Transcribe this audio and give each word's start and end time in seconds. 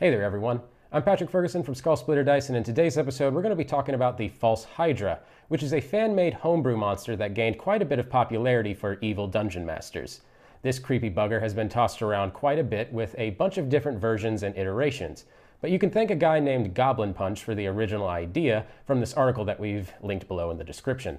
Hey 0.00 0.08
there, 0.08 0.24
everyone. 0.24 0.62
I'm 0.92 1.02
Patrick 1.02 1.28
Ferguson 1.28 1.62
from 1.62 1.74
Skull 1.74 1.94
Splitter 1.94 2.24
Dice, 2.24 2.48
and 2.48 2.56
in 2.56 2.64
today's 2.64 2.96
episode, 2.96 3.34
we're 3.34 3.42
going 3.42 3.50
to 3.50 3.54
be 3.54 3.66
talking 3.66 3.94
about 3.94 4.16
the 4.16 4.30
False 4.30 4.64
Hydra, 4.64 5.18
which 5.48 5.62
is 5.62 5.74
a 5.74 5.80
fan 5.82 6.14
made 6.14 6.32
homebrew 6.32 6.78
monster 6.78 7.16
that 7.16 7.34
gained 7.34 7.58
quite 7.58 7.82
a 7.82 7.84
bit 7.84 7.98
of 7.98 8.08
popularity 8.08 8.72
for 8.72 8.96
evil 9.02 9.26
dungeon 9.26 9.66
masters. 9.66 10.22
This 10.62 10.78
creepy 10.78 11.10
bugger 11.10 11.42
has 11.42 11.52
been 11.52 11.68
tossed 11.68 12.00
around 12.00 12.32
quite 12.32 12.58
a 12.58 12.64
bit 12.64 12.90
with 12.90 13.14
a 13.18 13.32
bunch 13.32 13.58
of 13.58 13.68
different 13.68 14.00
versions 14.00 14.42
and 14.42 14.56
iterations. 14.56 15.26
But 15.60 15.70
you 15.70 15.78
can 15.78 15.90
thank 15.90 16.10
a 16.10 16.14
guy 16.14 16.40
named 16.40 16.72
Goblin 16.72 17.12
Punch 17.12 17.44
for 17.44 17.54
the 17.54 17.66
original 17.66 18.08
idea 18.08 18.64
from 18.86 19.00
this 19.00 19.12
article 19.12 19.44
that 19.44 19.60
we've 19.60 19.92
linked 20.00 20.28
below 20.28 20.50
in 20.50 20.56
the 20.56 20.64
description. 20.64 21.18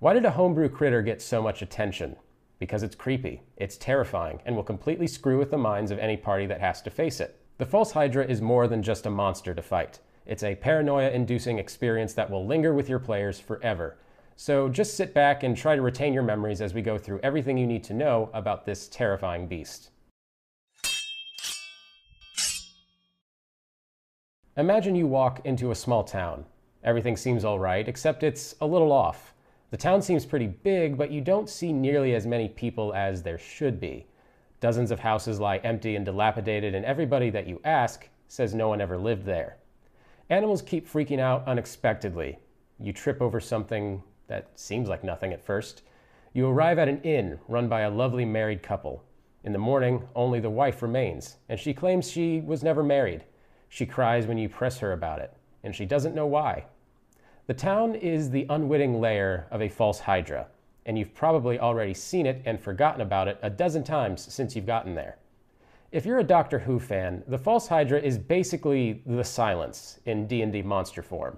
Why 0.00 0.12
did 0.12 0.26
a 0.26 0.32
homebrew 0.32 0.68
critter 0.68 1.00
get 1.00 1.22
so 1.22 1.40
much 1.40 1.62
attention? 1.62 2.16
Because 2.58 2.82
it's 2.82 2.94
creepy, 2.94 3.40
it's 3.56 3.78
terrifying, 3.78 4.42
and 4.44 4.54
will 4.54 4.64
completely 4.64 5.06
screw 5.06 5.38
with 5.38 5.50
the 5.50 5.56
minds 5.56 5.90
of 5.90 5.98
any 5.98 6.18
party 6.18 6.44
that 6.44 6.60
has 6.60 6.82
to 6.82 6.90
face 6.90 7.20
it. 7.20 7.37
The 7.58 7.66
False 7.66 7.90
Hydra 7.90 8.24
is 8.24 8.40
more 8.40 8.68
than 8.68 8.84
just 8.84 9.04
a 9.04 9.10
monster 9.10 9.52
to 9.52 9.62
fight. 9.62 9.98
It's 10.24 10.44
a 10.44 10.54
paranoia 10.54 11.10
inducing 11.10 11.58
experience 11.58 12.14
that 12.14 12.30
will 12.30 12.46
linger 12.46 12.72
with 12.72 12.88
your 12.88 13.00
players 13.00 13.40
forever. 13.40 13.96
So 14.36 14.68
just 14.68 14.96
sit 14.96 15.12
back 15.12 15.42
and 15.42 15.56
try 15.56 15.74
to 15.74 15.82
retain 15.82 16.12
your 16.12 16.22
memories 16.22 16.60
as 16.60 16.72
we 16.72 16.82
go 16.82 16.96
through 16.96 17.18
everything 17.24 17.58
you 17.58 17.66
need 17.66 17.82
to 17.84 17.94
know 17.94 18.30
about 18.32 18.64
this 18.64 18.86
terrifying 18.86 19.48
beast. 19.48 19.90
Imagine 24.56 24.94
you 24.94 25.08
walk 25.08 25.40
into 25.44 25.72
a 25.72 25.74
small 25.74 26.04
town. 26.04 26.44
Everything 26.84 27.16
seems 27.16 27.44
all 27.44 27.58
right, 27.58 27.88
except 27.88 28.22
it's 28.22 28.54
a 28.60 28.66
little 28.66 28.92
off. 28.92 29.34
The 29.72 29.76
town 29.76 30.00
seems 30.00 30.24
pretty 30.24 30.46
big, 30.46 30.96
but 30.96 31.10
you 31.10 31.20
don't 31.20 31.50
see 31.50 31.72
nearly 31.72 32.14
as 32.14 32.24
many 32.24 32.48
people 32.48 32.94
as 32.94 33.24
there 33.24 33.36
should 33.36 33.80
be. 33.80 34.06
Dozens 34.60 34.90
of 34.90 35.00
houses 35.00 35.38
lie 35.38 35.58
empty 35.58 35.94
and 35.94 36.04
dilapidated, 36.04 36.74
and 36.74 36.84
everybody 36.84 37.30
that 37.30 37.46
you 37.46 37.60
ask 37.64 38.08
says 38.26 38.54
no 38.54 38.68
one 38.68 38.80
ever 38.80 38.98
lived 38.98 39.24
there. 39.24 39.58
Animals 40.30 40.62
keep 40.62 40.88
freaking 40.88 41.20
out 41.20 41.46
unexpectedly. 41.46 42.38
You 42.80 42.92
trip 42.92 43.22
over 43.22 43.38
something 43.40 44.02
that 44.26 44.50
seems 44.58 44.88
like 44.88 45.04
nothing 45.04 45.32
at 45.32 45.44
first. 45.44 45.82
You 46.32 46.48
arrive 46.48 46.78
at 46.78 46.88
an 46.88 47.00
inn 47.02 47.38
run 47.46 47.68
by 47.68 47.82
a 47.82 47.90
lovely 47.90 48.24
married 48.24 48.62
couple. 48.62 49.04
In 49.44 49.52
the 49.52 49.58
morning, 49.58 50.06
only 50.16 50.40
the 50.40 50.50
wife 50.50 50.82
remains, 50.82 51.36
and 51.48 51.58
she 51.58 51.72
claims 51.72 52.10
she 52.10 52.40
was 52.40 52.64
never 52.64 52.82
married. 52.82 53.24
She 53.68 53.86
cries 53.86 54.26
when 54.26 54.38
you 54.38 54.48
press 54.48 54.78
her 54.78 54.92
about 54.92 55.20
it, 55.20 55.32
and 55.62 55.74
she 55.74 55.86
doesn't 55.86 56.14
know 56.14 56.26
why. 56.26 56.64
The 57.46 57.54
town 57.54 57.94
is 57.94 58.30
the 58.30 58.46
unwitting 58.50 59.00
lair 59.00 59.46
of 59.50 59.62
a 59.62 59.68
false 59.68 60.00
hydra 60.00 60.48
and 60.88 60.98
you've 60.98 61.14
probably 61.14 61.60
already 61.60 61.92
seen 61.92 62.24
it 62.24 62.40
and 62.46 62.58
forgotten 62.58 63.02
about 63.02 63.28
it 63.28 63.38
a 63.42 63.50
dozen 63.50 63.84
times 63.84 64.32
since 64.32 64.56
you've 64.56 64.66
gotten 64.66 64.94
there. 64.94 65.18
If 65.92 66.06
you're 66.06 66.18
a 66.18 66.24
Doctor 66.24 66.58
Who 66.58 66.80
fan, 66.80 67.22
the 67.28 67.36
False 67.36 67.68
Hydra 67.68 68.00
is 68.00 68.16
basically 68.16 69.02
the 69.04 69.22
Silence 69.22 70.00
in 70.06 70.26
D&D 70.26 70.62
monster 70.62 71.02
form. 71.02 71.36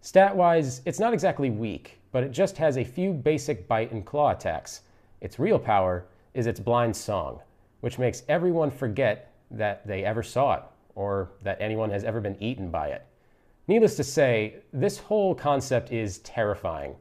Stat-wise, 0.00 0.80
it's 0.86 1.00
not 1.00 1.12
exactly 1.12 1.50
weak, 1.50 2.00
but 2.12 2.22
it 2.22 2.30
just 2.30 2.56
has 2.56 2.76
a 2.76 2.84
few 2.84 3.12
basic 3.12 3.66
bite 3.66 3.90
and 3.90 4.06
claw 4.06 4.30
attacks. 4.30 4.82
Its 5.20 5.40
real 5.40 5.58
power 5.58 6.06
is 6.32 6.46
its 6.46 6.60
blind 6.60 6.94
song, 6.94 7.40
which 7.80 7.98
makes 7.98 8.22
everyone 8.28 8.70
forget 8.70 9.32
that 9.50 9.84
they 9.88 10.04
ever 10.04 10.22
saw 10.22 10.54
it 10.54 10.62
or 10.94 11.30
that 11.42 11.60
anyone 11.60 11.90
has 11.90 12.04
ever 12.04 12.20
been 12.20 12.40
eaten 12.40 12.70
by 12.70 12.88
it. 12.88 13.04
Needless 13.66 13.96
to 13.96 14.04
say, 14.04 14.56
this 14.72 14.98
whole 14.98 15.34
concept 15.34 15.90
is 15.90 16.18
terrifying 16.18 16.94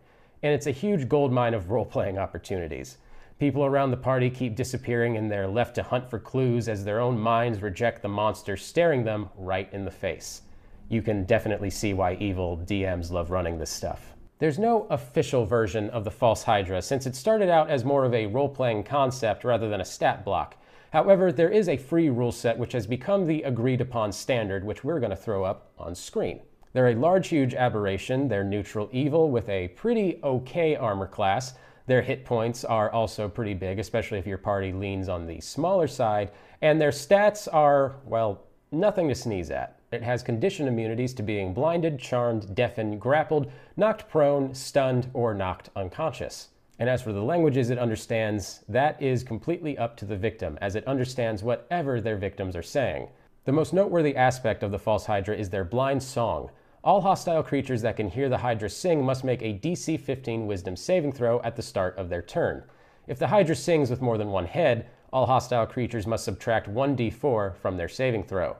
and 0.43 0.53
it's 0.53 0.67
a 0.67 0.71
huge 0.71 1.07
goldmine 1.07 1.53
of 1.53 1.71
role 1.71 1.85
playing 1.85 2.19
opportunities. 2.19 2.97
People 3.39 3.65
around 3.65 3.91
the 3.91 3.97
party 3.97 4.29
keep 4.29 4.55
disappearing 4.55 5.17
and 5.17 5.31
they're 5.31 5.47
left 5.47 5.73
to 5.75 5.83
hunt 5.83 6.09
for 6.09 6.19
clues 6.19 6.69
as 6.69 6.83
their 6.83 6.99
own 6.99 7.17
minds 7.17 7.61
reject 7.61 8.01
the 8.01 8.09
monster 8.09 8.55
staring 8.55 9.03
them 9.03 9.29
right 9.35 9.71
in 9.73 9.85
the 9.85 9.91
face. 9.91 10.43
You 10.89 11.01
can 11.01 11.23
definitely 11.23 11.69
see 11.69 11.93
why 11.93 12.15
evil 12.15 12.57
DMs 12.57 13.09
love 13.09 13.31
running 13.31 13.57
this 13.57 13.71
stuff. 13.71 14.13
There's 14.39 14.59
no 14.59 14.85
official 14.89 15.45
version 15.45 15.89
of 15.91 16.03
the 16.03 16.11
False 16.11 16.43
Hydra 16.43 16.81
since 16.81 17.05
it 17.05 17.15
started 17.15 17.49
out 17.49 17.69
as 17.69 17.85
more 17.85 18.03
of 18.03 18.13
a 18.13 18.27
role 18.27 18.49
playing 18.49 18.83
concept 18.83 19.43
rather 19.43 19.69
than 19.69 19.81
a 19.81 19.85
stat 19.85 20.25
block. 20.25 20.57
However, 20.91 21.31
there 21.31 21.49
is 21.49 21.69
a 21.69 21.77
free 21.77 22.09
rule 22.09 22.31
set 22.31 22.57
which 22.57 22.73
has 22.73 22.85
become 22.85 23.25
the 23.25 23.43
agreed 23.43 23.81
upon 23.81 24.11
standard, 24.11 24.63
which 24.63 24.83
we're 24.83 24.99
going 24.99 25.09
to 25.09 25.15
throw 25.15 25.43
up 25.43 25.71
on 25.77 25.95
screen. 25.95 26.41
They're 26.73 26.89
a 26.89 26.95
large, 26.95 27.27
huge 27.27 27.53
aberration. 27.53 28.27
They're 28.27 28.43
neutral 28.43 28.89
evil 28.91 29.29
with 29.29 29.47
a 29.47 29.67
pretty 29.69 30.19
okay 30.23 30.75
armor 30.75 31.07
class. 31.07 31.53
Their 31.85 32.01
hit 32.01 32.25
points 32.25 32.65
are 32.65 32.89
also 32.89 33.29
pretty 33.29 33.53
big, 33.53 33.77
especially 33.77 34.17
if 34.17 34.25
your 34.25 34.39
party 34.39 34.73
leans 34.73 35.07
on 35.07 35.27
the 35.27 35.39
smaller 35.39 35.87
side. 35.87 36.31
And 36.61 36.81
their 36.81 36.91
stats 36.91 37.47
are, 37.51 37.97
well, 38.05 38.41
nothing 38.71 39.07
to 39.09 39.15
sneeze 39.15 39.51
at. 39.51 39.79
It 39.91 40.01
has 40.01 40.23
condition 40.23 40.67
immunities 40.67 41.13
to 41.13 41.23
being 41.23 41.53
blinded, 41.53 41.99
charmed, 41.99 42.55
deafened, 42.55 42.99
grappled, 42.99 43.51
knocked 43.77 44.09
prone, 44.09 44.55
stunned, 44.55 45.11
or 45.13 45.35
knocked 45.35 45.69
unconscious. 45.75 46.49
And 46.79 46.89
as 46.89 47.03
for 47.03 47.13
the 47.13 47.21
languages 47.21 47.69
it 47.69 47.77
understands, 47.77 48.63
that 48.67 48.99
is 48.99 49.23
completely 49.23 49.77
up 49.77 49.95
to 49.97 50.05
the 50.05 50.17
victim, 50.17 50.57
as 50.59 50.75
it 50.75 50.87
understands 50.87 51.43
whatever 51.43 52.01
their 52.01 52.17
victims 52.17 52.55
are 52.55 52.63
saying. 52.63 53.09
The 53.45 53.51
most 53.51 53.73
noteworthy 53.73 54.15
aspect 54.15 54.63
of 54.63 54.71
the 54.71 54.79
False 54.79 55.05
Hydra 55.05 55.37
is 55.37 55.51
their 55.51 55.63
blind 55.65 56.01
song, 56.01 56.49
all 56.83 56.99
hostile 56.99 57.41
creatures 57.41 57.81
that 57.81 57.95
can 57.95 58.09
hear 58.09 58.27
the 58.27 58.37
Hydra 58.37 58.69
sing 58.69 59.05
must 59.05 59.23
make 59.23 59.41
a 59.41 59.57
DC 59.59 59.97
15 59.99 60.45
Wisdom 60.45 60.75
saving 60.75 61.13
throw 61.13 61.41
at 61.41 61.55
the 61.55 61.61
start 61.61 61.97
of 61.97 62.09
their 62.09 62.21
turn. 62.21 62.63
If 63.07 63.17
the 63.19 63.27
Hydra 63.27 63.55
sings 63.55 63.89
with 63.89 64.01
more 64.01 64.17
than 64.17 64.31
one 64.31 64.45
head, 64.45 64.87
all 65.13 65.25
hostile 65.25 65.65
creatures 65.65 66.05
must 66.05 66.25
subtract 66.25 66.69
1d4 66.69 67.55
from 67.55 67.77
their 67.77 67.87
saving 67.87 68.23
throw. 68.25 68.57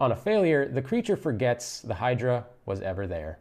On 0.00 0.12
a 0.12 0.16
failure, 0.16 0.66
the 0.66 0.80
creature 0.80 1.16
forgets 1.16 1.80
the 1.80 1.94
Hydra 1.94 2.46
was 2.64 2.80
ever 2.80 3.06
there. 3.06 3.40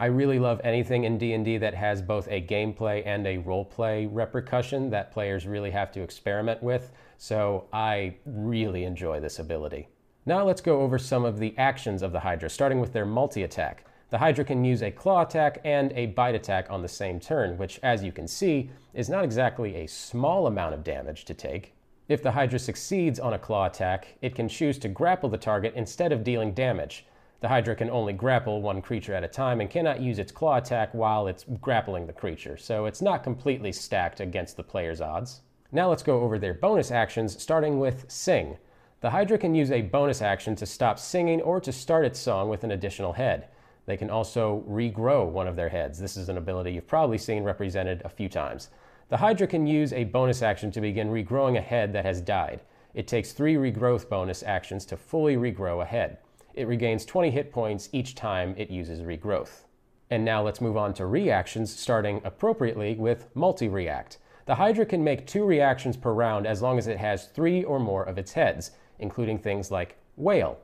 I 0.00 0.06
really 0.06 0.38
love 0.38 0.60
anything 0.64 1.04
in 1.04 1.18
D&D 1.18 1.58
that 1.58 1.74
has 1.74 2.00
both 2.00 2.26
a 2.28 2.42
gameplay 2.42 3.02
and 3.06 3.26
a 3.26 3.38
roleplay 3.38 4.08
repercussion 4.10 4.90
that 4.90 5.12
players 5.12 5.46
really 5.46 5.70
have 5.70 5.92
to 5.92 6.02
experiment 6.02 6.62
with, 6.62 6.90
so 7.18 7.68
I 7.72 8.16
really 8.24 8.84
enjoy 8.84 9.20
this 9.20 9.38
ability. 9.38 9.88
Now 10.26 10.42
let's 10.42 10.62
go 10.62 10.80
over 10.80 10.98
some 10.98 11.26
of 11.26 11.38
the 11.38 11.54
actions 11.58 12.00
of 12.00 12.12
the 12.12 12.20
Hydra, 12.20 12.48
starting 12.48 12.80
with 12.80 12.94
their 12.94 13.04
multi-attack. 13.04 13.84
The 14.08 14.16
Hydra 14.16 14.46
can 14.46 14.64
use 14.64 14.82
a 14.82 14.90
claw 14.90 15.20
attack 15.20 15.60
and 15.64 15.92
a 15.92 16.06
bite 16.06 16.34
attack 16.34 16.70
on 16.70 16.80
the 16.80 16.88
same 16.88 17.20
turn, 17.20 17.58
which, 17.58 17.78
as 17.82 18.02
you 18.02 18.10
can 18.10 18.26
see, 18.26 18.70
is 18.94 19.10
not 19.10 19.22
exactly 19.22 19.74
a 19.74 19.86
small 19.86 20.46
amount 20.46 20.72
of 20.72 20.82
damage 20.82 21.26
to 21.26 21.34
take. 21.34 21.74
If 22.08 22.22
the 22.22 22.30
Hydra 22.30 22.58
succeeds 22.58 23.20
on 23.20 23.34
a 23.34 23.38
claw 23.38 23.66
attack, 23.66 24.16
it 24.22 24.34
can 24.34 24.48
choose 24.48 24.78
to 24.78 24.88
grapple 24.88 25.28
the 25.28 25.36
target 25.36 25.74
instead 25.76 26.10
of 26.10 26.24
dealing 26.24 26.54
damage. 26.54 27.04
The 27.40 27.48
Hydra 27.48 27.76
can 27.76 27.90
only 27.90 28.14
grapple 28.14 28.62
one 28.62 28.80
creature 28.80 29.12
at 29.12 29.24
a 29.24 29.28
time 29.28 29.60
and 29.60 29.68
cannot 29.68 30.00
use 30.00 30.18
its 30.18 30.32
claw 30.32 30.56
attack 30.56 30.94
while 30.94 31.26
it's 31.26 31.44
grappling 31.60 32.06
the 32.06 32.14
creature, 32.14 32.56
so 32.56 32.86
it's 32.86 33.02
not 33.02 33.24
completely 33.24 33.72
stacked 33.72 34.20
against 34.20 34.56
the 34.56 34.62
player's 34.62 35.02
odds. 35.02 35.42
Now 35.70 35.90
let's 35.90 36.02
go 36.02 36.22
over 36.22 36.38
their 36.38 36.54
bonus 36.54 36.90
actions, 36.90 37.42
starting 37.42 37.78
with 37.78 38.10
Sing. 38.10 38.56
The 39.00 39.10
Hydra 39.10 39.36
can 39.36 39.54
use 39.54 39.70
a 39.70 39.82
bonus 39.82 40.22
action 40.22 40.56
to 40.56 40.64
stop 40.64 40.98
singing 40.98 41.42
or 41.42 41.60
to 41.60 41.72
start 41.72 42.06
its 42.06 42.18
song 42.18 42.48
with 42.48 42.64
an 42.64 42.70
additional 42.70 43.12
head. 43.12 43.48
They 43.86 43.98
can 43.98 44.08
also 44.08 44.64
regrow 44.66 45.28
one 45.28 45.46
of 45.46 45.56
their 45.56 45.68
heads. 45.68 45.98
This 45.98 46.16
is 46.16 46.30
an 46.30 46.38
ability 46.38 46.72
you've 46.72 46.86
probably 46.86 47.18
seen 47.18 47.44
represented 47.44 48.00
a 48.04 48.08
few 48.08 48.30
times. 48.30 48.70
The 49.10 49.18
Hydra 49.18 49.46
can 49.46 49.66
use 49.66 49.92
a 49.92 50.04
bonus 50.04 50.40
action 50.40 50.70
to 50.70 50.80
begin 50.80 51.10
regrowing 51.10 51.58
a 51.58 51.60
head 51.60 51.92
that 51.92 52.06
has 52.06 52.22
died. 52.22 52.60
It 52.94 53.06
takes 53.06 53.32
three 53.32 53.56
regrowth 53.56 54.08
bonus 54.08 54.42
actions 54.42 54.86
to 54.86 54.96
fully 54.96 55.36
regrow 55.36 55.82
a 55.82 55.86
head. 55.86 56.18
It 56.54 56.66
regains 56.66 57.04
20 57.04 57.30
hit 57.30 57.52
points 57.52 57.90
each 57.92 58.14
time 58.14 58.54
it 58.56 58.70
uses 58.70 59.02
regrowth. 59.02 59.64
And 60.08 60.24
now 60.24 60.42
let's 60.42 60.60
move 60.60 60.76
on 60.76 60.94
to 60.94 61.06
reactions, 61.06 61.74
starting 61.74 62.22
appropriately 62.24 62.94
with 62.94 63.26
multi 63.34 63.68
react. 63.68 64.18
The 64.46 64.54
Hydra 64.54 64.86
can 64.86 65.02
make 65.02 65.26
two 65.26 65.44
reactions 65.44 65.96
per 65.96 66.12
round 66.12 66.46
as 66.46 66.62
long 66.62 66.78
as 66.78 66.86
it 66.86 66.98
has 66.98 67.26
three 67.26 67.64
or 67.64 67.78
more 67.78 68.04
of 68.04 68.16
its 68.16 68.32
heads 68.32 68.70
including 68.98 69.38
things 69.38 69.70
like 69.70 69.96
wail. 70.16 70.58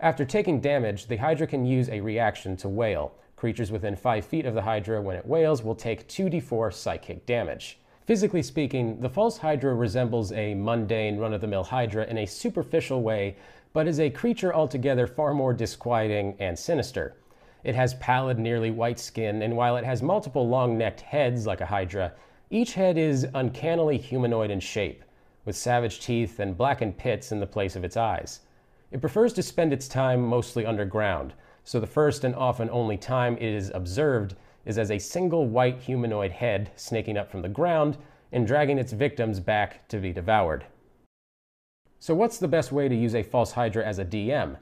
After 0.00 0.24
taking 0.24 0.60
damage, 0.60 1.06
the 1.06 1.16
Hydra 1.16 1.46
can 1.46 1.64
use 1.64 1.88
a 1.88 2.00
reaction 2.00 2.56
to 2.58 2.68
Wail. 2.68 3.12
Creatures 3.36 3.70
within 3.70 3.96
5 3.96 4.24
feet 4.24 4.44
of 4.44 4.54
the 4.54 4.62
Hydra 4.62 5.00
when 5.00 5.16
it 5.16 5.26
wails 5.26 5.62
will 5.62 5.74
take 5.74 6.08
2d4 6.08 6.72
psychic 6.72 7.24
damage. 7.26 7.78
Physically 8.04 8.42
speaking, 8.42 9.00
the 9.00 9.08
False 9.08 9.38
Hydra 9.38 9.74
resembles 9.74 10.32
a 10.32 10.54
mundane, 10.54 11.16
run 11.16 11.32
of 11.32 11.40
the 11.40 11.46
mill 11.46 11.64
Hydra 11.64 12.04
in 12.06 12.18
a 12.18 12.26
superficial 12.26 13.02
way, 13.02 13.36
but 13.72 13.86
is 13.86 13.98
a 13.98 14.10
creature 14.10 14.54
altogether 14.54 15.06
far 15.06 15.32
more 15.32 15.54
disquieting 15.54 16.36
and 16.38 16.58
sinister. 16.58 17.16
It 17.62 17.74
has 17.74 17.94
pallid, 17.94 18.38
nearly 18.38 18.70
white 18.70 18.98
skin, 18.98 19.42
and 19.42 19.56
while 19.56 19.76
it 19.76 19.84
has 19.84 20.02
multiple 20.02 20.46
long 20.46 20.76
necked 20.76 21.00
heads 21.00 21.46
like 21.46 21.60
a 21.60 21.66
Hydra, 21.66 22.12
each 22.50 22.74
head 22.74 22.98
is 22.98 23.26
uncannily 23.32 23.96
humanoid 23.96 24.50
in 24.50 24.60
shape 24.60 25.02
with 25.44 25.56
savage 25.56 26.00
teeth 26.00 26.40
and 26.40 26.56
blackened 26.56 26.96
pits 26.96 27.32
in 27.32 27.40
the 27.40 27.46
place 27.46 27.76
of 27.76 27.84
its 27.84 27.96
eyes. 27.96 28.40
It 28.90 29.00
prefers 29.00 29.32
to 29.34 29.42
spend 29.42 29.72
its 29.72 29.88
time 29.88 30.22
mostly 30.22 30.64
underground, 30.64 31.34
so 31.64 31.80
the 31.80 31.86
first 31.86 32.24
and 32.24 32.34
often 32.34 32.70
only 32.70 32.96
time 32.96 33.36
it 33.36 33.42
is 33.42 33.70
observed 33.74 34.36
is 34.64 34.78
as 34.78 34.90
a 34.90 34.98
single 34.98 35.46
white 35.46 35.78
humanoid 35.78 36.32
head 36.32 36.70
snaking 36.76 37.16
up 37.16 37.30
from 37.30 37.42
the 37.42 37.48
ground 37.48 37.98
and 38.32 38.46
dragging 38.46 38.78
its 38.78 38.92
victims 38.92 39.40
back 39.40 39.86
to 39.88 39.98
be 39.98 40.12
devoured. 40.12 40.64
So, 41.98 42.14
what's 42.14 42.38
the 42.38 42.48
best 42.48 42.72
way 42.72 42.88
to 42.88 42.94
use 42.94 43.14
a 43.14 43.22
false 43.22 43.52
Hydra 43.52 43.84
as 43.84 43.98
a 43.98 44.04
DM? 44.04 44.56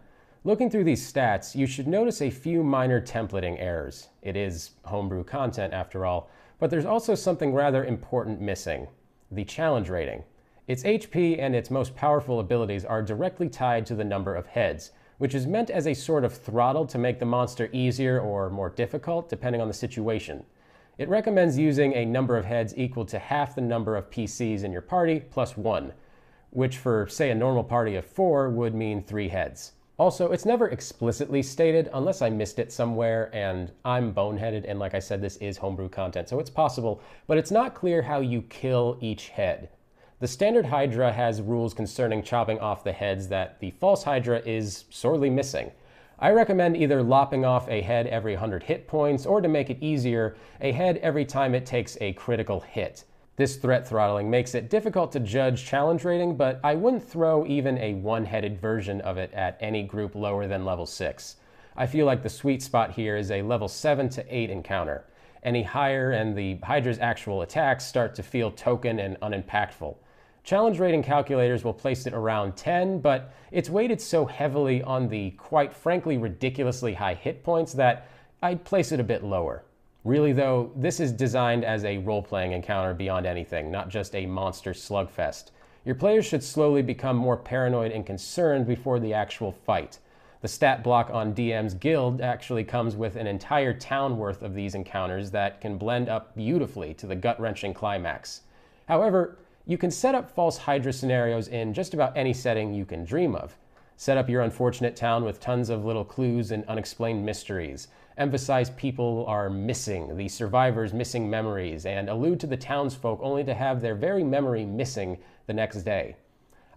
Looking 0.45 0.71
through 0.71 0.85
these 0.85 1.13
stats, 1.13 1.55
you 1.55 1.67
should 1.67 1.87
notice 1.87 2.21
a 2.21 2.31
few 2.31 2.65
minor 2.65 3.01
templating 3.01 3.61
errors. 3.61 4.09
It 4.23 4.37
is 4.37 4.73
homebrew 4.85 5.25
content 5.25 5.73
after 5.73 6.05
all, 6.05 6.31
but 6.59 6.71
there's 6.71 6.85
also 6.85 7.15
something 7.15 7.53
rather 7.53 7.85
important 7.85 8.41
missing 8.41 8.89
the 9.31 9.45
challenge 9.45 9.89
rating. 9.89 10.25
Its 10.69 10.85
HP 10.85 11.41
and 11.41 11.57
its 11.57 11.73
most 11.73 11.97
powerful 11.97 12.39
abilities 12.39 12.85
are 12.85 13.03
directly 13.03 13.49
tied 13.49 13.85
to 13.85 13.97
the 13.97 14.05
number 14.05 14.37
of 14.37 14.47
heads, 14.47 14.93
which 15.19 15.35
is 15.35 15.45
meant 15.45 15.71
as 15.71 15.89
a 15.89 15.95
sort 15.95 16.25
of 16.25 16.33
throttle 16.33 16.87
to 16.87 16.99
make 16.99 17.19
the 17.19 17.27
monster 17.27 17.69
easier 17.73 18.21
or 18.21 18.49
more 18.49 18.71
difficult 18.71 19.29
depending 19.29 19.61
on 19.61 19.67
the 19.67 19.75
situation. 19.75 20.45
It 20.99 21.09
recommends 21.09 21.59
using 21.59 21.95
a 21.95 22.05
number 22.05 22.37
of 22.37 22.45
heads 22.45 22.79
equal 22.79 23.05
to 23.07 23.19
half 23.19 23.57
the 23.57 23.61
number 23.61 23.97
of 23.97 24.09
PCs 24.09 24.63
in 24.63 24.71
your 24.71 24.83
party 24.83 25.19
plus 25.19 25.57
one, 25.57 25.95
which 26.51 26.77
for, 26.77 27.09
say, 27.09 27.31
a 27.31 27.35
normal 27.35 27.65
party 27.65 27.97
of 27.97 28.05
four 28.05 28.49
would 28.49 28.73
mean 28.73 29.03
three 29.03 29.29
heads. 29.29 29.73
Also, 29.99 30.31
it's 30.31 30.47
never 30.47 30.69
explicitly 30.69 31.43
stated 31.43 31.91
unless 31.93 32.23
I 32.23 32.31
missed 32.31 32.61
it 32.61 32.71
somewhere 32.71 33.35
and 33.35 33.73
I'm 33.85 34.15
boneheaded 34.15 34.65
and 34.69 34.79
like 34.79 34.95
I 34.95 35.01
said 35.01 35.21
this 35.21 35.39
is 35.39 35.57
homebrew 35.57 35.89
content, 35.89 36.29
so 36.29 36.39
it's 36.39 36.51
possible, 36.51 37.01
but 37.27 37.37
it's 37.37 37.51
not 37.51 37.75
clear 37.75 38.01
how 38.01 38.21
you 38.21 38.43
kill 38.43 38.97
each 39.01 39.31
head. 39.31 39.69
The 40.23 40.29
standard 40.29 40.67
Hydra 40.67 41.11
has 41.11 41.43
rules 41.43 41.75
concerning 41.75 42.23
chopping 42.23 42.61
off 42.61 42.85
the 42.85 42.93
heads 42.93 43.27
that 43.27 43.59
the 43.59 43.73
false 43.73 44.05
Hydra 44.05 44.39
is 44.47 44.85
sorely 44.89 45.29
missing. 45.29 45.73
I 46.21 46.31
recommend 46.31 46.77
either 46.77 47.03
lopping 47.03 47.45
off 47.45 47.69
a 47.69 47.81
head 47.81 48.07
every 48.07 48.35
100 48.35 48.63
hit 48.63 48.87
points 48.87 49.27
or 49.27 49.41
to 49.41 49.49
make 49.49 49.69
it 49.69 49.83
easier, 49.83 50.37
a 50.61 50.71
head 50.71 50.99
every 50.99 51.25
time 51.25 51.57
it 51.57 51.67
takes 51.67 51.99
a 52.01 52.13
critical 52.13 52.61
hit. 52.61 53.03
This 53.35 53.57
threat 53.57 53.85
throttling 53.85 54.31
makes 54.31 54.55
it 54.55 54.71
difficult 54.71 55.11
to 55.11 55.19
judge 55.19 55.65
challenge 55.67 56.05
rating, 56.05 56.37
but 56.37 56.61
I 56.63 56.77
wouldn't 56.77 57.03
throw 57.03 57.45
even 57.45 57.77
a 57.79 57.95
one 57.95 58.25
headed 58.25 58.61
version 58.61 59.01
of 59.01 59.17
it 59.17 59.35
at 59.35 59.59
any 59.59 59.83
group 59.83 60.15
lower 60.15 60.47
than 60.47 60.65
level 60.65 60.87
6. 60.87 61.37
I 61.77 61.89
feel 61.89 62.07
like 62.07 62.23
the 62.23 62.29
sweet 62.29 62.63
spot 62.63 62.93
here 62.93 63.17
is 63.17 63.33
a 63.33 63.43
level 63.43 63.67
7 63.67 64.09
to 64.11 64.25
8 64.33 64.51
encounter. 64.51 65.05
Any 65.43 65.65
higher, 65.65 66.13
and 66.13 66.39
the 66.39 66.59
Hydra's 66.63 67.01
actual 67.01 67.43
attacks 67.43 67.85
start 67.85 68.15
to 68.15 68.23
feel 68.23 68.53
token 68.53 69.01
and 69.01 69.17
unimpactful. 69.21 69.99
Challenge 70.45 70.81
rating 70.81 71.05
calculators 71.05 71.63
will 71.63 71.73
place 71.73 72.05
it 72.07 72.15
around 72.15 72.57
10, 72.57 73.01
but 73.01 73.33
it's 73.53 73.71
weighted 73.71 74.01
so 74.01 74.27
heavily 74.27 74.83
on 74.83 75.09
the 75.09 75.31
quite 75.33 75.73
frankly 75.73 76.19
ridiculously 76.19 76.95
high 76.95 77.15
hit 77.15 77.45
points 77.45 77.73
that 77.75 78.09
I'd 78.43 78.65
place 78.65 78.91
it 78.91 78.99
a 78.99 79.05
bit 79.05 79.23
lower. 79.23 79.65
Really, 80.05 80.33
though, 80.33 80.73
this 80.75 80.99
is 80.99 81.13
designed 81.13 81.65
as 81.65 81.85
a 81.85 81.99
role 81.99 82.23
playing 82.23 82.53
encounter 82.53 82.93
beyond 82.93 83.25
anything, 83.25 83.71
not 83.71 83.89
just 83.89 84.17
a 84.17 84.27
monster 84.27 84.73
slugfest. 84.73 85.53
Your 85.85 85.95
players 85.95 86.27
should 86.27 86.43
slowly 86.43 86.83
become 86.83 87.17
more 87.17 87.37
paranoid 87.37 87.93
and 87.93 88.05
concerned 88.05 88.67
before 88.67 88.99
the 88.99 89.15
actual 89.15 89.53
fight. 89.53 90.01
The 90.41 90.49
stat 90.49 90.83
block 90.83 91.09
on 91.13 91.35
DM's 91.35 91.75
Guild 91.75 92.21
actually 92.21 92.65
comes 92.65 92.97
with 92.97 93.15
an 93.15 93.29
entire 93.29 93.73
town 93.73 94.19
worth 94.19 94.43
of 94.43 94.55
these 94.55 94.75
encounters 94.75 95.31
that 95.31 95.61
can 95.61 95.79
blend 95.79 96.09
up 96.09 96.35
beautifully 96.35 96.95
to 96.95 97.07
the 97.07 97.15
gut 97.15 97.39
wrenching 97.41 97.73
climax. 97.73 98.41
However, 98.89 99.39
you 99.67 99.79
can 99.79 99.91
set 99.91 100.15
up 100.15 100.31
false 100.31 100.59
Hydra 100.59 100.93
scenarios 100.93 101.49
in 101.49 101.73
just 101.73 101.95
about 101.95 102.17
any 102.17 102.33
setting 102.33 102.75
you 102.75 102.85
can 102.85 103.05
dream 103.05 103.35
of. 103.35 103.57
Set 103.97 104.17
up 104.17 104.29
your 104.29 104.43
unfortunate 104.43 104.97
town 104.97 105.25
with 105.25 105.41
tons 105.41 105.71
of 105.71 105.85
little 105.85 106.05
clues 106.05 106.51
and 106.51 106.65
unexplained 106.65 107.25
mysteries 107.25 107.89
emphasize 108.19 108.71
people 108.71 109.25
are 109.27 109.49
missing, 109.49 110.17
the 110.17 110.29
survivors 110.29 110.93
missing 110.93 111.29
memories, 111.29 111.87
and 111.87 112.09
allude 112.09 112.41
to 112.41 112.47
the 112.47 112.57
townsfolk 112.57 113.19
only 113.23 113.45
to 113.45 113.55
have 113.55 113.81
their 113.81 113.95
very 113.95 114.25
memory 114.25 114.65
missing 114.65 115.19
the 115.47 115.53
next 115.53 115.83
day. 115.83 116.17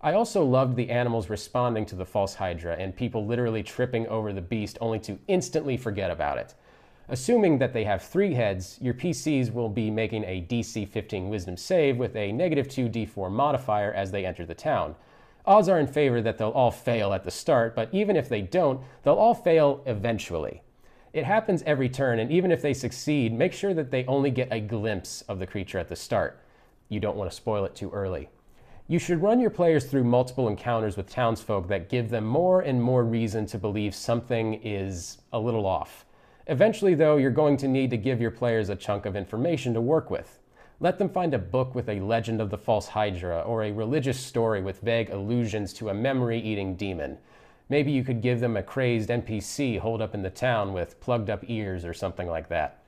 I 0.01 0.13
also 0.13 0.43
loved 0.43 0.75
the 0.75 0.89
animals 0.89 1.29
responding 1.29 1.85
to 1.88 1.95
the 1.95 2.05
false 2.05 2.35
Hydra 2.35 2.75
and 2.77 2.95
people 2.95 3.25
literally 3.25 3.63
tripping 3.63 4.07
over 4.07 4.33
the 4.33 4.41
beast 4.41 4.77
only 4.79 4.99
to 4.99 5.17
instantly 5.27 5.77
forget 5.77 6.11
about 6.11 6.38
it. 6.38 6.53
Assuming 7.07 7.59
that 7.59 7.71
they 7.71 7.83
have 7.83 8.01
three 8.01 8.33
heads, 8.33 8.79
your 8.81 8.95
PCs 8.95 9.53
will 9.53 9.69
be 9.69 9.91
making 9.91 10.23
a 10.23 10.41
DC 10.41 10.87
15 10.87 11.29
Wisdom 11.29 11.55
save 11.55 11.97
with 11.97 12.15
a 12.15 12.31
negative 12.31 12.67
2 12.67 12.89
D4 12.89 13.31
modifier 13.31 13.93
as 13.93 14.09
they 14.09 14.25
enter 14.25 14.43
the 14.43 14.55
town. 14.55 14.95
Odds 15.45 15.69
are 15.69 15.79
in 15.79 15.85
favor 15.85 16.19
that 16.21 16.39
they'll 16.39 16.49
all 16.49 16.71
fail 16.71 17.13
at 17.13 17.23
the 17.23 17.29
start, 17.29 17.75
but 17.75 17.89
even 17.91 18.15
if 18.15 18.27
they 18.27 18.41
don't, 18.41 18.81
they'll 19.03 19.13
all 19.13 19.35
fail 19.35 19.83
eventually. 19.85 20.63
It 21.13 21.25
happens 21.25 21.61
every 21.67 21.89
turn, 21.89 22.17
and 22.17 22.31
even 22.31 22.51
if 22.51 22.63
they 22.63 22.73
succeed, 22.73 23.31
make 23.31 23.53
sure 23.53 23.75
that 23.75 23.91
they 23.91 24.03
only 24.05 24.31
get 24.31 24.51
a 24.51 24.59
glimpse 24.59 25.21
of 25.23 25.37
the 25.37 25.45
creature 25.45 25.77
at 25.77 25.89
the 25.89 25.95
start. 25.95 26.41
You 26.89 26.99
don't 26.99 27.17
want 27.17 27.29
to 27.29 27.35
spoil 27.35 27.65
it 27.65 27.75
too 27.75 27.91
early. 27.91 28.29
You 28.87 28.97
should 28.97 29.21
run 29.21 29.39
your 29.39 29.51
players 29.51 29.85
through 29.85 30.03
multiple 30.03 30.47
encounters 30.47 30.97
with 30.97 31.09
townsfolk 31.09 31.67
that 31.67 31.89
give 31.89 32.09
them 32.09 32.25
more 32.25 32.61
and 32.61 32.81
more 32.81 33.03
reason 33.03 33.45
to 33.47 33.59
believe 33.59 33.93
something 33.93 34.55
is 34.55 35.19
a 35.31 35.39
little 35.39 35.67
off. 35.67 36.04
Eventually, 36.47 36.94
though, 36.94 37.18
you're 37.18 37.31
going 37.31 37.57
to 37.57 37.68
need 37.68 37.89
to 37.89 37.97
give 37.97 38.21
your 38.21 38.31
players 38.31 38.69
a 38.69 38.75
chunk 38.75 39.06
of 39.06 39.15
information 39.15 39.74
to 39.74 39.81
work 39.81 40.12
with. 40.12 40.39
Let 40.80 41.00
them 41.00 41.09
find 41.09 41.33
a 41.33 41.39
book 41.39 41.74
with 41.74 41.89
a 41.89 42.01
legend 42.01 42.39
of 42.39 42.50
the 42.51 42.57
false 42.57 42.89
Hydra 42.89 43.42
or 43.42 43.63
a 43.63 43.71
religious 43.71 44.19
story 44.19 44.62
with 44.62 44.81
vague 44.81 45.09
allusions 45.09 45.74
to 45.74 45.89
a 45.89 45.94
memory 45.94 46.39
eating 46.39 46.75
demon. 46.75 47.18
Maybe 47.68 47.92
you 47.92 48.03
could 48.03 48.21
give 48.21 48.42
them 48.42 48.57
a 48.57 48.62
crazed 48.62 49.09
NPC 49.09 49.80
holed 49.80 50.01
up 50.01 50.13
in 50.13 50.21
the 50.21 50.30
town 50.30 50.74
with 50.74 51.00
plugged 51.00 51.31
up 51.31 51.44
ears 51.47 51.83
or 51.83 51.94
something 51.94 52.27
like 52.27 52.50
that. 52.50 52.83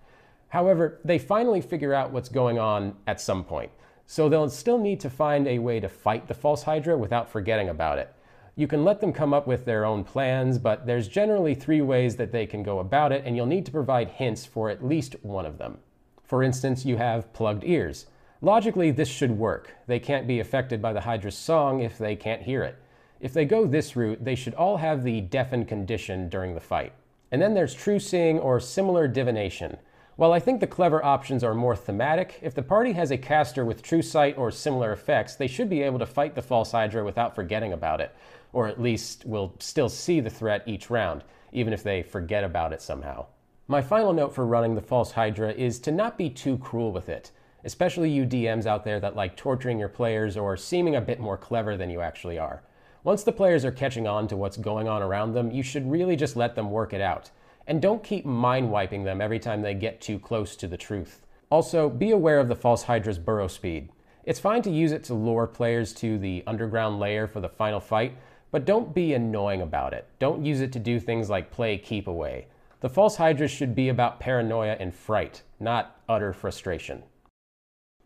However, 0.50 1.00
they 1.04 1.18
finally 1.18 1.62
figure 1.62 1.94
out 1.94 2.12
what's 2.12 2.30
going 2.30 2.60
on 2.60 2.96
at 3.08 3.20
some 3.20 3.44
point, 3.44 3.72
so 4.06 4.30
they'll 4.30 4.50
still 4.50 4.78
need 4.78 5.00
to 5.00 5.10
find 5.10 5.48
a 5.48 5.60
way 5.60 5.80
to 5.80 5.90
fight 5.90 6.28
the 6.28 6.34
false 6.34 6.64
Hydra 6.64 6.96
without 6.98 7.30
forgetting 7.30 7.70
about 7.70 7.98
it. 7.98 8.14
You 8.58 8.66
can 8.66 8.84
let 8.84 9.02
them 9.02 9.14
come 9.14 9.36
up 9.36 9.46
with 9.46 9.66
their 9.66 9.86
own 9.86 10.04
plans, 10.04 10.58
but 10.58 10.88
there's 10.88 11.08
generally 11.08 11.54
three 11.54 11.82
ways 11.82 12.16
that 12.16 12.32
they 12.32 12.48
can 12.48 12.64
go 12.64 12.80
about 12.80 13.12
it, 13.12 13.22
and 13.24 13.36
you'll 13.36 13.46
need 13.46 13.68
to 13.68 13.72
provide 13.72 14.10
hints 14.10 14.48
for 14.48 14.72
at 14.72 14.84
least 14.84 15.16
one 15.22 15.46
of 15.46 15.60
them. 15.60 15.78
For 16.24 16.42
instance, 16.42 16.84
you 16.84 16.98
have 16.98 17.32
plugged 17.34 17.64
ears. 17.64 18.08
Logically, 18.42 18.90
this 18.90 19.10
should 19.10 19.38
work. 19.38 19.76
They 19.86 20.00
can't 20.00 20.26
be 20.26 20.40
affected 20.40 20.82
by 20.82 20.92
the 20.92 21.02
Hydra's 21.02 21.38
song 21.38 21.82
if 21.82 22.00
they 22.00 22.16
can't 22.16 22.42
hear 22.42 22.64
it. 22.64 22.80
If 23.20 23.32
they 23.32 23.46
go 23.46 23.68
this 23.68 23.96
route, 23.96 24.26
they 24.26 24.34
should 24.34 24.56
all 24.56 24.78
have 24.78 25.04
the 25.04 25.22
deafened 25.22 25.68
condition 25.68 26.28
during 26.28 26.56
the 26.56 26.60
fight. 26.60 26.94
And 27.32 27.40
then 27.40 27.54
there's 27.54 27.76
true 27.76 28.00
seeing 28.00 28.40
or 28.40 28.60
similar 28.60 29.08
divination. 29.08 29.78
While 30.16 30.34
I 30.34 30.40
think 30.40 30.62
the 30.62 30.66
clever 30.66 31.06
options 31.06 31.44
are 31.44 31.54
more 31.54 31.76
thematic, 31.76 32.40
if 32.42 32.56
the 32.56 32.64
party 32.64 32.94
has 32.94 33.12
a 33.12 33.20
caster 33.20 33.64
with 33.64 33.84
true 33.84 34.02
sight 34.02 34.36
or 34.36 34.50
similar 34.50 34.92
effects, 34.92 35.36
they 35.36 35.46
should 35.46 35.70
be 35.70 35.84
able 35.84 36.00
to 36.00 36.08
fight 36.08 36.34
the 36.34 36.42
false 36.42 36.72
Hydra 36.72 37.06
without 37.06 37.36
forgetting 37.36 37.72
about 37.72 38.02
it, 38.02 38.16
or 38.54 38.68
at 38.68 38.82
least 38.82 39.26
will 39.26 39.54
still 39.60 39.90
see 39.90 40.20
the 40.20 40.30
threat 40.30 40.64
each 40.66 40.90
round, 40.90 41.24
even 41.52 41.74
if 41.74 41.84
they 41.84 42.04
forget 42.04 42.44
about 42.44 42.74
it 42.74 42.82
somehow. 42.82 43.26
My 43.68 43.82
final 43.82 44.14
note 44.14 44.34
for 44.34 44.46
running 44.46 44.76
the 44.76 44.82
false 44.82 45.12
Hydra 45.12 45.52
is 45.52 45.80
to 45.80 45.92
not 45.92 46.18
be 46.18 46.30
too 46.30 46.58
cruel 46.58 46.92
with 46.92 47.10
it, 47.10 47.32
especially 47.66 48.10
you 48.10 48.26
DMs 48.26 48.66
out 48.66 48.86
there 48.86 49.00
that 49.00 49.16
like 49.16 49.36
torturing 49.36 49.78
your 49.78 49.90
players 49.90 50.38
or 50.38 50.56
seeming 50.56 50.96
a 50.96 51.02
bit 51.02 51.20
more 51.20 51.38
clever 51.38 51.76
than 51.76 51.90
you 51.90 52.00
actually 52.00 52.40
are. 52.40 52.64
Once 53.04 53.24
the 53.24 53.32
players 53.32 53.66
are 53.66 53.72
catching 53.72 54.08
on 54.08 54.28
to 54.28 54.38
what's 54.38 54.58
going 54.58 54.88
on 54.88 55.02
around 55.02 55.34
them, 55.34 55.52
you 55.52 55.64
should 55.64 55.90
really 55.90 56.16
just 56.16 56.36
let 56.36 56.56
them 56.56 56.72
work 56.72 56.94
it 56.94 57.02
out. 57.02 57.30
And 57.68 57.82
don't 57.82 58.04
keep 58.04 58.26
mind 58.26 58.72
wiping 58.72 59.04
them 59.04 59.20
every 59.20 59.40
time 59.40 59.62
they 59.62 59.74
get 59.74 60.00
too 60.00 60.20
close 60.20 60.56
to 60.56 60.68
the 60.68 60.78
truth. 60.78 61.26
Also, 61.50 61.90
be 61.90 62.12
aware 62.12 62.40
of 62.40 62.48
the 62.48 62.56
False 62.56 62.84
Hydra's 62.84 63.20
burrow 63.20 63.48
speed. 63.48 63.90
It's 64.24 64.40
fine 64.40 64.62
to 64.64 64.72
use 64.72 64.92
it 64.92 65.06
to 65.06 65.14
lure 65.14 65.48
players 65.48 65.94
to 65.96 66.18
the 66.18 66.44
underground 66.48 67.00
lair 67.00 67.28
for 67.28 67.40
the 67.40 67.50
final 67.50 67.80
fight, 67.80 68.18
but 68.52 68.66
don't 68.66 68.94
be 68.94 69.14
annoying 69.14 69.62
about 69.62 69.94
it. 69.94 70.08
Don't 70.20 70.46
use 70.46 70.62
it 70.62 70.72
to 70.74 70.80
do 70.80 71.00
things 71.00 71.30
like 71.30 71.52
play 71.52 71.78
keep 71.78 72.08
away. 72.08 72.48
The 72.80 72.90
False 72.90 73.16
Hydra 73.16 73.48
should 73.48 73.74
be 73.74 73.90
about 73.90 74.20
paranoia 74.20 74.78
and 74.80 74.94
fright, 74.94 75.42
not 75.60 76.00
utter 76.08 76.32
frustration. 76.32 77.04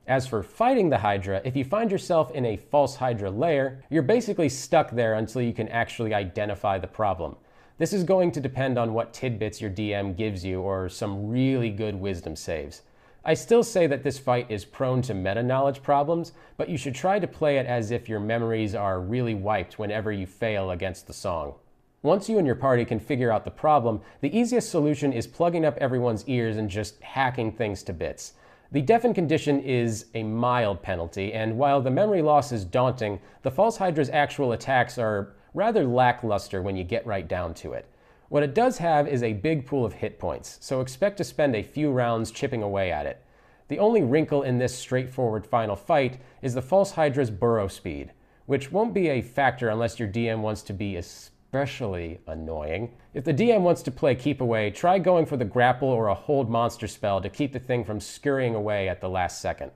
As 0.07 0.25
for 0.25 0.41
fighting 0.41 0.89
the 0.89 0.97
Hydra, 0.97 1.41
if 1.45 1.55
you 1.55 1.63
find 1.63 1.91
yourself 1.91 2.31
in 2.31 2.45
a 2.45 2.57
false 2.57 2.95
Hydra 2.95 3.29
lair, 3.29 3.83
you're 3.89 4.01
basically 4.01 4.49
stuck 4.49 4.91
there 4.91 5.13
until 5.13 5.41
you 5.41 5.53
can 5.53 5.67
actually 5.69 6.13
identify 6.13 6.79
the 6.79 6.87
problem. 6.87 7.35
This 7.77 7.93
is 7.93 8.03
going 8.03 8.31
to 8.33 8.41
depend 8.41 8.77
on 8.77 8.93
what 8.93 9.13
tidbits 9.13 9.61
your 9.61 9.71
DM 9.71 10.15
gives 10.15 10.43
you 10.43 10.61
or 10.61 10.89
some 10.89 11.29
really 11.29 11.69
good 11.69 11.95
wisdom 11.95 12.35
saves. 12.35 12.81
I 13.23 13.35
still 13.35 13.63
say 13.63 13.85
that 13.85 14.01
this 14.01 14.17
fight 14.17 14.49
is 14.49 14.65
prone 14.65 15.03
to 15.03 15.13
meta 15.13 15.43
knowledge 15.43 15.83
problems, 15.83 16.31
but 16.57 16.69
you 16.69 16.77
should 16.77 16.95
try 16.95 17.19
to 17.19 17.27
play 17.27 17.57
it 17.57 17.67
as 17.67 17.91
if 17.91 18.09
your 18.09 18.19
memories 18.19 18.73
are 18.73 18.99
really 18.99 19.35
wiped 19.35 19.77
whenever 19.77 20.11
you 20.11 20.25
fail 20.25 20.71
against 20.71 21.05
the 21.05 21.13
song. 21.13 21.53
Once 22.01 22.27
you 22.27 22.39
and 22.39 22.47
your 22.47 22.55
party 22.55 22.83
can 22.83 22.99
figure 22.99 23.31
out 23.31 23.45
the 23.45 23.51
problem, 23.51 24.01
the 24.21 24.35
easiest 24.35 24.71
solution 24.71 25.13
is 25.13 25.27
plugging 25.27 25.63
up 25.63 25.77
everyone's 25.77 26.27
ears 26.27 26.57
and 26.57 26.67
just 26.67 26.99
hacking 27.03 27.51
things 27.51 27.83
to 27.83 27.93
bits. 27.93 28.33
The 28.71 28.81
deafened 28.81 29.13
condition 29.13 29.61
is 29.61 30.07
a 30.15 30.23
mild 30.23 30.81
penalty, 30.81 31.31
and 31.31 31.59
while 31.59 31.79
the 31.79 31.91
memory 31.91 32.23
loss 32.23 32.51
is 32.51 32.65
daunting, 32.65 33.19
the 33.43 33.51
False 33.51 33.77
Hydra's 33.77 34.09
actual 34.09 34.53
attacks 34.53 34.97
are 34.97 35.33
rather 35.53 35.83
lackluster 35.83 36.63
when 36.63 36.75
you 36.75 36.83
get 36.83 37.05
right 37.05 37.27
down 37.27 37.53
to 37.55 37.73
it. 37.73 37.85
What 38.31 38.43
it 38.43 38.53
does 38.53 38.77
have 38.77 39.09
is 39.09 39.23
a 39.23 39.33
big 39.33 39.65
pool 39.65 39.83
of 39.83 39.91
hit 39.91 40.17
points, 40.17 40.57
so 40.61 40.79
expect 40.79 41.17
to 41.17 41.23
spend 41.25 41.53
a 41.53 41.61
few 41.61 41.91
rounds 41.91 42.31
chipping 42.31 42.63
away 42.63 42.89
at 42.89 43.05
it. 43.05 43.21
The 43.67 43.77
only 43.77 44.03
wrinkle 44.03 44.43
in 44.43 44.57
this 44.57 44.73
straightforward 44.73 45.45
final 45.45 45.75
fight 45.75 46.17
is 46.41 46.53
the 46.53 46.61
False 46.61 46.91
Hydra's 46.91 47.29
burrow 47.29 47.67
speed, 47.67 48.13
which 48.45 48.71
won't 48.71 48.93
be 48.93 49.09
a 49.09 49.21
factor 49.21 49.67
unless 49.67 49.99
your 49.99 50.07
DM 50.07 50.39
wants 50.39 50.61
to 50.61 50.71
be 50.71 50.95
especially 50.95 52.21
annoying. 52.25 52.93
If 53.13 53.25
the 53.25 53.33
DM 53.33 53.63
wants 53.63 53.81
to 53.81 53.91
play 53.91 54.15
keep 54.15 54.39
away, 54.39 54.71
try 54.71 54.97
going 54.97 55.25
for 55.25 55.35
the 55.35 55.43
grapple 55.43 55.89
or 55.89 56.07
a 56.07 56.13
hold 56.15 56.49
monster 56.49 56.87
spell 56.87 57.19
to 57.19 57.27
keep 57.27 57.51
the 57.51 57.59
thing 57.59 57.83
from 57.83 57.99
scurrying 57.99 58.55
away 58.55 58.87
at 58.87 59.01
the 59.01 59.09
last 59.09 59.41
second. 59.41 59.71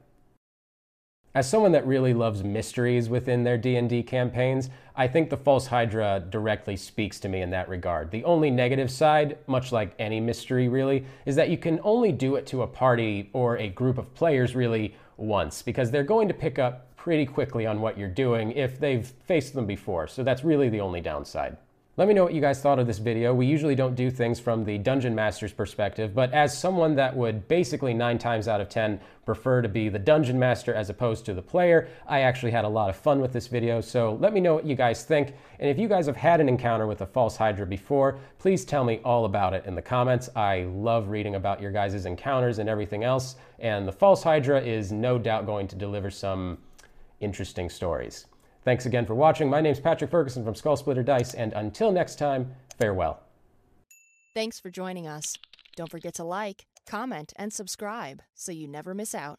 As 1.36 1.50
someone 1.50 1.74
that 1.74 1.86
really 1.86 2.14
loves 2.14 2.46
mysteries 2.46 3.10
within 3.10 3.44
their 3.44 3.58
D&D 3.58 4.04
campaigns, 4.04 4.70
I 4.96 5.10
think 5.10 5.30
the 5.30 5.36
False 5.36 5.68
Hydra 5.68 6.24
directly 6.30 6.78
speaks 6.78 7.20
to 7.20 7.28
me 7.28 7.42
in 7.42 7.50
that 7.50 7.68
regard. 7.68 8.10
The 8.10 8.24
only 8.24 8.50
negative 8.50 8.90
side, 8.90 9.38
much 9.46 9.74
like 9.74 9.94
any 10.00 10.22
mystery 10.22 10.70
really, 10.70 11.06
is 11.26 11.36
that 11.36 11.50
you 11.50 11.58
can 11.58 11.82
only 11.84 12.14
do 12.14 12.38
it 12.38 12.46
to 12.48 12.62
a 12.62 12.68
party 12.68 13.32
or 13.34 13.58
a 13.58 13.68
group 13.68 13.98
of 13.98 14.14
players 14.14 14.56
really 14.56 14.96
once 15.18 15.62
because 15.62 15.92
they're 15.92 16.04
going 16.04 16.30
to 16.30 16.34
pick 16.34 16.58
up 16.58 16.96
pretty 16.96 17.26
quickly 17.26 17.66
on 17.66 17.82
what 17.82 17.98
you're 17.98 18.08
doing 18.08 18.54
if 18.54 18.80
they've 18.80 19.06
faced 19.26 19.54
them 19.54 19.66
before. 19.66 20.08
So 20.08 20.24
that's 20.24 20.46
really 20.46 20.70
the 20.70 20.80
only 20.80 21.02
downside. 21.02 21.58
Let 21.98 22.10
me 22.10 22.14
know 22.14 22.26
what 22.26 22.34
you 22.34 22.42
guys 22.42 22.60
thought 22.60 22.78
of 22.78 22.88
this 22.88 22.98
video. 22.98 23.34
We 23.34 23.46
usually 23.46 23.74
don't 23.74 23.96
do 23.96 24.12
things 24.12 24.38
from 24.38 24.66
the 24.66 24.78
Dungeon 24.78 25.16
Master's 25.16 25.54
perspective, 25.54 26.14
but 26.14 26.34
as 26.34 26.58
someone 26.58 26.96
that 26.96 27.16
would 27.16 27.48
basically 27.48 27.94
9 27.94 28.18
times 28.18 28.50
out 28.50 28.60
of 28.60 28.68
10 28.68 29.00
prefer 29.26 29.62
to 29.62 29.70
be 29.70 29.88
the 29.88 29.98
Dungeon 29.98 30.38
Master 30.38 30.74
as 30.74 30.90
opposed 30.90 31.24
to 31.26 31.34
the 31.34 31.42
player, 31.42 31.88
I 32.06 32.20
actually 32.20 32.52
had 32.52 32.66
a 32.66 32.70
lot 32.70 32.90
of 32.90 32.98
fun 32.98 33.22
with 33.22 33.32
this 33.32 33.48
video, 33.48 33.80
so 33.80 34.16
let 34.20 34.34
me 34.34 34.42
know 34.42 34.56
what 34.56 34.66
you 34.66 34.76
guys 34.76 35.06
think. 35.06 35.36
And 35.58 35.70
if 35.70 35.80
you 35.80 35.88
guys 35.88 36.06
have 36.08 36.18
had 36.18 36.42
an 36.42 36.50
encounter 36.50 36.86
with 36.86 37.00
a 37.00 37.06
False 37.06 37.38
Hydra 37.38 37.66
before, 37.66 38.20
please 38.40 38.66
tell 38.66 38.84
me 38.84 39.00
all 39.06 39.24
about 39.24 39.54
it 39.54 39.66
in 39.66 39.74
the 39.74 39.82
comments. 39.82 40.30
I 40.36 40.64
love 40.64 41.08
reading 41.08 41.36
about 41.36 41.62
your 41.62 41.72
guys' 41.72 42.06
encounters 42.06 42.60
and 42.60 42.68
everything 42.68 43.06
else, 43.06 43.38
and 43.58 43.88
the 43.88 43.94
False 43.94 44.22
Hydra 44.22 44.60
is 44.60 44.92
no 44.92 45.18
doubt 45.18 45.46
going 45.46 45.70
to 45.70 45.78
deliver 45.78 46.12
some 46.12 46.58
interesting 47.22 47.70
stories. 47.70 48.26
Thanks 48.66 48.88
again 48.88 49.06
for 49.06 49.14
watching. 49.14 49.48
My 49.48 49.62
name's 49.62 49.80
Patrick 49.80 50.10
Ferguson 50.10 50.44
from 50.44 50.56
Skull 50.56 50.76
Splitter 50.76 51.04
Dice, 51.04 51.36
and 51.36 51.54
until 51.54 51.92
next 51.92 52.18
time, 52.18 52.52
farewell. 52.80 53.22
Thanks 54.34 54.60
for 54.60 54.72
joining 54.72 55.08
us. 55.08 55.38
Don't 55.76 55.92
forget 55.92 56.16
to 56.16 56.24
like, 56.24 56.66
comment, 56.88 57.32
and 57.36 57.54
subscribe 57.54 58.24
so 58.34 58.52
you 58.52 58.68
never 58.68 58.96
miss 58.96 59.14
out. 59.14 59.34